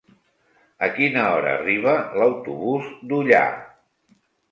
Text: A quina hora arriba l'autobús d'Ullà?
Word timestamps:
A 0.85 0.87
quina 0.93 1.25
hora 1.33 1.51
arriba 1.57 1.93
l'autobús 2.21 2.87
d'Ullà? 3.13 3.43